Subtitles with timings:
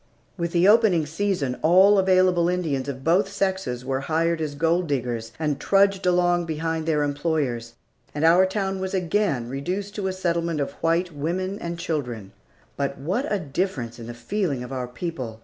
[0.35, 5.31] With the opening season all available Indians of both sexes were hired as gold diggers,
[5.37, 7.73] and trudged along behind their employers,
[8.15, 12.31] and our town was again reduced to a settlement of white women and children.
[12.77, 15.39] But what a difference in the feeling of our people!